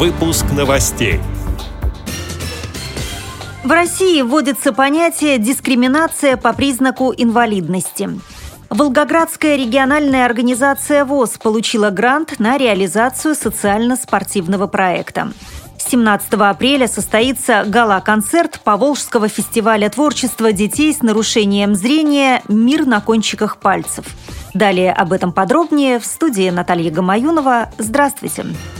Выпуск 0.00 0.46
новостей. 0.56 1.20
В 3.62 3.70
России 3.70 4.22
вводится 4.22 4.72
понятие 4.72 5.36
«дискриминация 5.36 6.38
по 6.38 6.54
признаку 6.54 7.12
инвалидности». 7.14 8.08
Волгоградская 8.70 9.56
региональная 9.56 10.24
организация 10.24 11.04
ВОЗ 11.04 11.36
получила 11.36 11.90
грант 11.90 12.38
на 12.38 12.56
реализацию 12.56 13.34
социально-спортивного 13.34 14.68
проекта. 14.68 15.34
17 15.76 16.32
апреля 16.32 16.88
состоится 16.88 17.64
гала-концерт 17.66 18.62
Поволжского 18.64 19.28
фестиваля 19.28 19.90
творчества 19.90 20.52
детей 20.52 20.94
с 20.94 21.02
нарушением 21.02 21.74
зрения 21.74 22.42
«Мир 22.48 22.86
на 22.86 23.02
кончиках 23.02 23.58
пальцев». 23.58 24.06
Далее 24.54 24.94
об 24.94 25.12
этом 25.12 25.30
подробнее 25.30 25.98
в 25.98 26.06
студии 26.06 26.48
Наталья 26.48 26.90
Гамаюнова. 26.90 27.68
Здравствуйте. 27.76 28.44
Здравствуйте. 28.44 28.79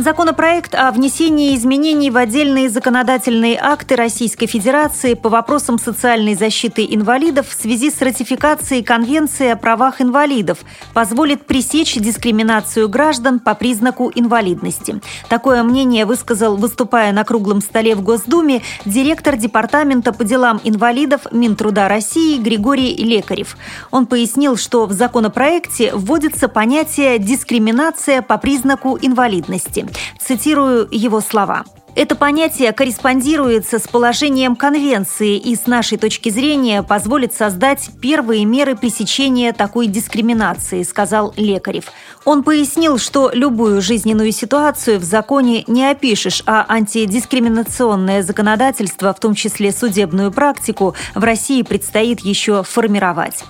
Законопроект 0.00 0.74
о 0.74 0.90
внесении 0.92 1.54
изменений 1.54 2.10
в 2.10 2.16
отдельные 2.16 2.70
законодательные 2.70 3.58
акты 3.60 3.96
Российской 3.96 4.46
Федерации 4.46 5.12
по 5.12 5.28
вопросам 5.28 5.78
социальной 5.78 6.34
защиты 6.34 6.86
инвалидов 6.88 7.46
в 7.50 7.60
связи 7.60 7.90
с 7.90 8.00
ратификацией 8.00 8.82
Конвенции 8.82 9.50
о 9.50 9.56
правах 9.56 10.00
инвалидов 10.00 10.60
позволит 10.94 11.44
пресечь 11.44 11.96
дискриминацию 11.96 12.88
граждан 12.88 13.40
по 13.40 13.54
признаку 13.54 14.10
инвалидности. 14.14 15.02
Такое 15.28 15.62
мнение 15.62 16.06
высказал, 16.06 16.56
выступая 16.56 17.12
на 17.12 17.24
круглом 17.24 17.60
столе 17.60 17.94
в 17.94 18.02
Госдуме, 18.02 18.62
директор 18.86 19.36
Департамента 19.36 20.14
по 20.14 20.24
делам 20.24 20.62
инвалидов 20.64 21.26
Минтруда 21.30 21.88
России 21.88 22.38
Григорий 22.38 22.94
Лекарев. 22.94 23.58
Он 23.90 24.06
пояснил, 24.06 24.56
что 24.56 24.86
в 24.86 24.92
законопроекте 24.92 25.94
вводится 25.94 26.48
понятие 26.48 27.18
«дискриминация 27.18 28.22
по 28.22 28.38
признаку 28.38 28.96
инвалидности». 28.98 29.89
Цитирую 30.20 30.88
его 30.90 31.20
слова. 31.20 31.64
Это 31.96 32.14
понятие 32.14 32.72
корреспондируется 32.72 33.78
с 33.78 33.88
положением 33.88 34.54
Конвенции 34.54 35.36
и, 35.36 35.56
с 35.56 35.66
нашей 35.66 35.98
точки 35.98 36.28
зрения, 36.28 36.82
позволит 36.82 37.34
создать 37.34 37.90
первые 38.00 38.44
меры 38.44 38.76
пресечения 38.76 39.52
такой 39.52 39.88
дискриминации, 39.88 40.84
сказал 40.84 41.34
Лекарев. 41.36 41.86
Он 42.24 42.44
пояснил, 42.44 42.98
что 42.98 43.30
любую 43.32 43.82
жизненную 43.82 44.30
ситуацию 44.30 45.00
в 45.00 45.04
законе 45.04 45.64
не 45.66 45.84
опишешь, 45.90 46.42
а 46.46 46.64
антидискриминационное 46.68 48.22
законодательство, 48.22 49.12
в 49.12 49.18
том 49.18 49.34
числе 49.34 49.72
судебную 49.72 50.30
практику, 50.30 50.94
в 51.14 51.24
России 51.24 51.62
предстоит 51.62 52.20
еще 52.20 52.62
формировать. 52.62 53.44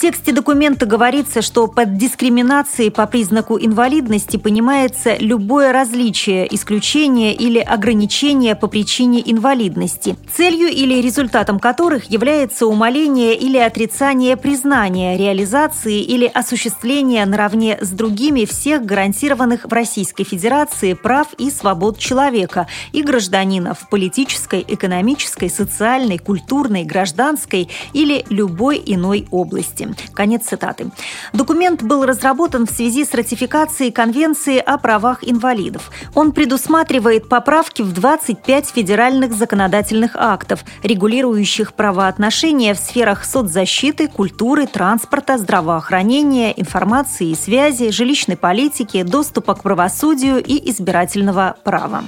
Тексте 0.00 0.30
документа 0.30 0.86
говорится, 0.86 1.42
что 1.42 1.66
под 1.66 1.96
дискриминацией 1.96 2.88
по 2.88 3.04
признаку 3.08 3.58
инвалидности 3.58 4.36
понимается 4.36 5.16
любое 5.18 5.72
различие, 5.72 6.46
исключение 6.54 7.34
или 7.34 7.58
ограничение 7.58 8.54
по 8.54 8.68
причине 8.68 9.20
инвалидности, 9.28 10.16
целью 10.32 10.68
или 10.68 11.00
результатом 11.00 11.58
которых 11.58 12.12
является 12.12 12.68
умаление 12.68 13.34
или 13.34 13.58
отрицание 13.58 14.36
признания, 14.36 15.16
реализации 15.16 16.00
или 16.00 16.26
осуществления 16.32 17.26
наравне 17.26 17.76
с 17.80 17.90
другими 17.90 18.44
всех 18.44 18.84
гарантированных 18.84 19.64
в 19.64 19.72
Российской 19.72 20.22
Федерации 20.22 20.92
прав 20.92 21.26
и 21.38 21.50
свобод 21.50 21.98
человека 21.98 22.68
и 22.92 23.02
гражданина 23.02 23.74
в 23.74 23.88
политической, 23.88 24.64
экономической, 24.68 25.50
социальной, 25.50 26.18
культурной, 26.18 26.84
гражданской 26.84 27.68
или 27.92 28.24
любой 28.30 28.80
иной 28.86 29.26
области. 29.32 29.87
Конец 30.14 30.46
цитаты. 30.46 30.90
Документ 31.32 31.82
был 31.82 32.04
разработан 32.04 32.66
в 32.66 32.70
связи 32.70 33.04
с 33.04 33.14
ратификацией 33.14 33.92
Конвенции 33.92 34.58
о 34.58 34.78
правах 34.78 35.18
инвалидов. 35.22 35.90
Он 36.14 36.32
предусматривает 36.32 37.28
поправки 37.28 37.82
в 37.82 37.92
25 37.92 38.68
федеральных 38.68 39.32
законодательных 39.32 40.16
актов, 40.16 40.64
регулирующих 40.82 41.74
правоотношения 41.74 42.74
в 42.74 42.78
сферах 42.78 43.24
соцзащиты, 43.24 44.08
культуры, 44.08 44.66
транспорта, 44.66 45.38
здравоохранения, 45.38 46.52
информации 46.58 47.30
и 47.30 47.34
связи, 47.34 47.90
жилищной 47.90 48.36
политики, 48.36 49.02
доступа 49.02 49.54
к 49.54 49.62
правосудию 49.62 50.42
и 50.42 50.70
избирательного 50.70 51.56
права. 51.64 52.04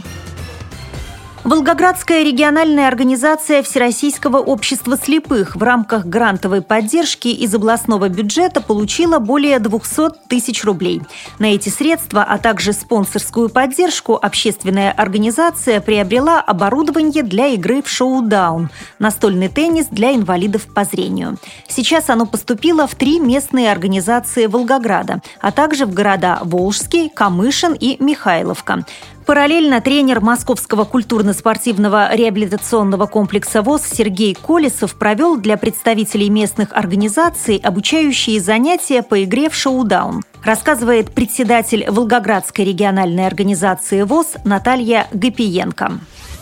Волгоградская 1.42 2.22
региональная 2.22 2.86
организация 2.86 3.62
Всероссийского 3.62 4.36
общества 4.36 4.98
слепых 4.98 5.56
в 5.56 5.62
рамках 5.62 6.04
грантовой 6.04 6.60
поддержки 6.60 7.28
из 7.28 7.54
областного 7.54 8.10
бюджета 8.10 8.60
получила 8.60 9.18
более 9.18 9.58
200 9.58 10.28
тысяч 10.28 10.62
рублей. 10.64 11.00
На 11.38 11.46
эти 11.46 11.70
средства, 11.70 12.22
а 12.22 12.36
также 12.36 12.74
спонсорскую 12.74 13.48
поддержку 13.48 14.18
общественная 14.20 14.92
организация 14.92 15.80
приобрела 15.80 16.42
оборудование 16.42 17.22
для 17.22 17.46
игры 17.48 17.80
в 17.82 17.88
шоу-даун– 17.88 18.68
настольный 18.98 19.48
теннис 19.48 19.86
для 19.90 20.14
инвалидов 20.14 20.66
по 20.74 20.84
зрению. 20.84 21.38
Сейчас 21.66 22.10
оно 22.10 22.26
поступило 22.26 22.86
в 22.86 22.94
три 22.94 23.18
местные 23.18 23.72
организации 23.72 24.44
Волгограда, 24.44 25.22
а 25.40 25.52
также 25.52 25.86
в 25.86 25.94
города 25.94 26.40
Волжский, 26.42 27.08
Камышин 27.08 27.72
и 27.72 27.96
Михайловка. 27.98 28.84
Параллельно 29.30 29.80
тренер 29.80 30.20
Московского 30.20 30.84
культурно-спортивного 30.84 32.12
реабилитационного 32.16 33.06
комплекса 33.06 33.62
ВОЗ 33.62 33.82
Сергей 33.84 34.34
Колесов 34.34 34.96
провел 34.96 35.36
для 35.36 35.56
представителей 35.56 36.28
местных 36.28 36.72
организаций 36.72 37.56
обучающие 37.62 38.40
занятия 38.40 39.04
по 39.04 39.22
игре 39.22 39.48
в 39.48 39.54
шоу-даун. 39.54 40.24
Рассказывает 40.42 41.12
председатель 41.12 41.88
Волгоградской 41.88 42.64
региональной 42.64 43.28
организации 43.28 44.02
ВОЗ 44.02 44.34
Наталья 44.44 45.06
Гапиенко 45.12 45.92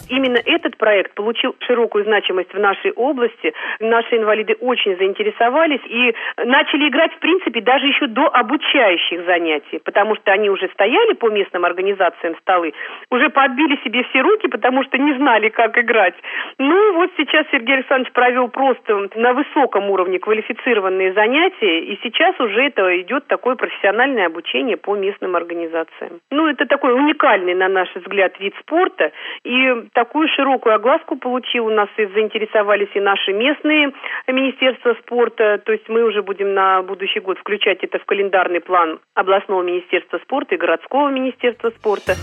именно 0.08 0.38
этот 0.44 0.76
проект 0.76 1.14
получил 1.14 1.56
широкую 1.60 2.04
значимость 2.04 2.52
в 2.52 2.58
нашей 2.58 2.92
области. 2.92 3.52
Наши 3.80 4.16
инвалиды 4.16 4.54
очень 4.60 4.96
заинтересовались 4.96 5.80
и 5.86 6.14
начали 6.44 6.88
играть, 6.88 7.12
в 7.14 7.18
принципе, 7.18 7.60
даже 7.60 7.86
еще 7.86 8.06
до 8.06 8.26
обучающих 8.26 9.24
занятий, 9.24 9.80
потому 9.84 10.16
что 10.16 10.32
они 10.32 10.50
уже 10.50 10.68
стояли 10.68 11.14
по 11.14 11.30
местным 11.30 11.64
организациям 11.64 12.36
столы, 12.40 12.72
уже 13.10 13.28
подбили 13.30 13.78
себе 13.84 14.04
все 14.04 14.20
руки, 14.20 14.48
потому 14.48 14.84
что 14.84 14.98
не 14.98 15.14
знали, 15.14 15.48
как 15.48 15.78
играть. 15.78 16.14
Ну, 16.58 16.94
вот 16.94 17.10
сейчас 17.16 17.46
Сергей 17.50 17.76
Александрович 17.76 18.12
провел 18.12 18.48
просто 18.48 19.08
на 19.14 19.32
высоком 19.32 19.90
уровне 19.90 20.18
квалифицированные 20.18 21.12
занятия, 21.12 21.80
и 21.80 21.98
сейчас 22.02 22.38
уже 22.40 22.64
это 22.64 23.00
идет 23.00 23.26
такое 23.26 23.54
профессиональное 23.54 24.26
обучение 24.26 24.76
по 24.76 24.96
местным 24.96 25.36
организациям. 25.36 26.20
Ну, 26.30 26.46
это 26.46 26.66
такой 26.66 26.94
уникальный, 26.94 27.54
на 27.54 27.68
наш 27.68 27.94
взгляд, 27.94 28.38
вид 28.40 28.54
спорта, 28.60 29.12
и 29.44 29.74
такую 29.98 30.28
широкую 30.28 30.76
огласку 30.76 31.16
получил. 31.16 31.66
У 31.66 31.70
нас 31.70 31.88
и 31.96 32.06
заинтересовались 32.06 32.94
и 32.94 33.00
наши 33.00 33.32
местные 33.32 33.92
министерства 34.28 34.94
спорта. 35.02 35.58
То 35.58 35.72
есть 35.72 35.88
мы 35.88 36.04
уже 36.04 36.22
будем 36.22 36.54
на 36.54 36.82
будущий 36.82 37.18
год 37.18 37.36
включать 37.38 37.82
это 37.82 37.98
в 37.98 38.04
календарный 38.04 38.60
план 38.60 39.00
областного 39.14 39.62
министерства 39.62 40.18
спорта 40.18 40.54
и 40.54 40.58
городского 40.58 41.08
министерства 41.08 41.70
спорта. 41.70 42.14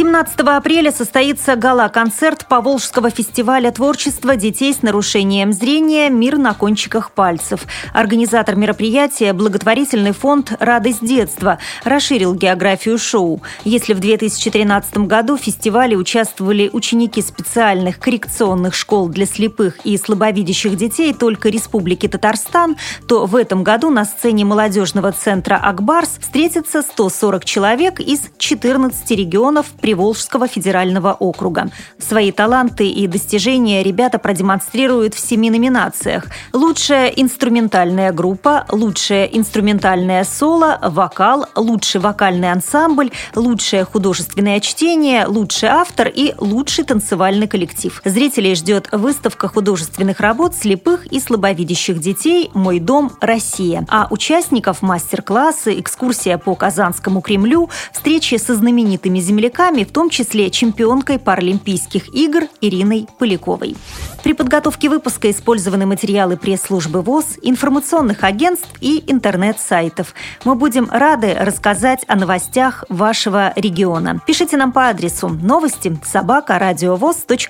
17 0.00 0.40
апреля 0.40 0.92
состоится 0.92 1.56
гала-концерт 1.56 2.46
Поволжского 2.48 3.10
фестиваля 3.10 3.70
творчества 3.70 4.34
детей 4.34 4.72
с 4.72 4.80
нарушением 4.80 5.52
зрения 5.52 6.08
«Мир 6.08 6.38
на 6.38 6.54
кончиках 6.54 7.10
пальцев». 7.10 7.66
Организатор 7.92 8.56
мероприятия, 8.56 9.34
благотворительный 9.34 10.12
фонд 10.12 10.54
«Радость 10.58 11.04
детства», 11.04 11.58
расширил 11.84 12.32
географию 12.32 12.96
шоу. 12.96 13.42
Если 13.64 13.92
в 13.92 14.00
2013 14.00 15.06
году 15.06 15.36
в 15.36 15.42
фестивале 15.42 15.98
участвовали 15.98 16.70
ученики 16.72 17.20
специальных 17.20 17.98
коррекционных 17.98 18.74
школ 18.74 19.10
для 19.10 19.26
слепых 19.26 19.80
и 19.84 19.98
слабовидящих 19.98 20.76
детей 20.76 21.12
только 21.12 21.50
Республики 21.50 22.08
Татарстан, 22.08 22.78
то 23.06 23.26
в 23.26 23.36
этом 23.36 23.62
году 23.62 23.90
на 23.90 24.06
сцене 24.06 24.46
молодежного 24.46 25.12
центра 25.12 25.56
«Акбарс» 25.56 26.20
встретится 26.22 26.80
140 26.80 27.44
человек 27.44 28.00
из 28.00 28.22
14 28.38 29.10
регионов 29.10 29.66
Приволжского 29.90 30.46
федерального 30.46 31.14
округа. 31.14 31.68
Свои 31.98 32.30
таланты 32.30 32.88
и 32.88 33.08
достижения 33.08 33.82
ребята 33.82 34.20
продемонстрируют 34.20 35.14
в 35.14 35.18
семи 35.18 35.50
номинациях. 35.50 36.26
Лучшая 36.52 37.08
инструментальная 37.08 38.12
группа, 38.12 38.66
лучшее 38.70 39.36
инструментальное 39.36 40.22
соло, 40.22 40.78
вокал, 40.80 41.46
лучший 41.56 42.00
вокальный 42.00 42.52
ансамбль, 42.52 43.10
лучшее 43.34 43.84
художественное 43.84 44.60
чтение, 44.60 45.26
лучший 45.26 45.70
автор 45.70 46.06
и 46.06 46.34
лучший 46.38 46.84
танцевальный 46.84 47.48
коллектив. 47.48 48.00
Зрителей 48.04 48.54
ждет 48.54 48.90
выставка 48.92 49.48
художественных 49.48 50.20
работ 50.20 50.54
слепых 50.54 51.06
и 51.06 51.18
слабовидящих 51.18 51.98
детей 51.98 52.52
«Мой 52.54 52.78
дом. 52.78 53.10
Россия». 53.20 53.84
А 53.88 54.06
участников 54.10 54.82
мастер-классы, 54.82 55.80
экскурсия 55.80 56.38
по 56.38 56.54
Казанскому 56.54 57.22
Кремлю, 57.22 57.68
встречи 57.92 58.36
со 58.36 58.54
знаменитыми 58.54 59.18
земляками 59.18 59.69
гостями, 59.70 59.84
в 59.84 59.92
том 59.92 60.10
числе 60.10 60.50
чемпионкой 60.50 61.18
Паралимпийских 61.18 62.14
игр 62.14 62.44
Ириной 62.60 63.06
Поляковой. 63.18 63.76
При 64.22 64.34
подготовке 64.34 64.88
выпуска 64.88 65.30
использованы 65.30 65.86
материалы 65.86 66.36
пресс-службы 66.36 67.02
ВОЗ, 67.02 67.38
информационных 67.42 68.24
агентств 68.24 68.70
и 68.80 69.02
интернет-сайтов. 69.06 70.14
Мы 70.44 70.54
будем 70.54 70.88
рады 70.90 71.34
рассказать 71.38 72.04
о 72.08 72.16
новостях 72.16 72.84
вашего 72.88 73.52
региона. 73.56 74.20
Пишите 74.26 74.56
нам 74.56 74.72
по 74.72 74.88
адресу 74.88 75.28
новости 75.28 75.96
собака 76.04 76.58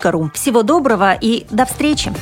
ру. 0.05 0.31
Всего 0.35 0.63
доброго 0.63 1.15
и 1.21 1.47
до 1.51 1.65
встречи! 1.65 2.13